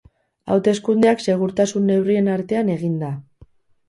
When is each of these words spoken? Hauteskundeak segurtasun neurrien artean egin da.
Hauteskundeak 0.53 1.19
segurtasun 1.25 1.85
neurrien 1.89 2.31
artean 2.37 2.73
egin 2.77 2.97
da. 3.05 3.11